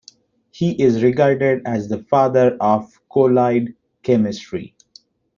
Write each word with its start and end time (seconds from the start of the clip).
He 0.49 0.81
is 0.81 1.03
regarded 1.03 1.61
as 1.67 1.87
the 1.87 1.99
father 2.05 2.57
of 2.59 2.99
colloid 3.07 3.75
chemistry. 4.01 4.73